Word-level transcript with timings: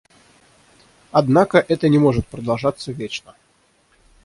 Однако 1.11 1.59
это 1.67 1.87
не 1.87 1.99
может 1.99 2.25
продолжаться 2.25 2.91
вечно. 2.91 3.35